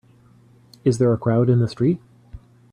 Is 0.83 0.97
there 0.97 1.13
a 1.13 1.17
crowd 1.19 1.47
in 1.47 1.59
the 1.59 1.67
street? 1.67 2.01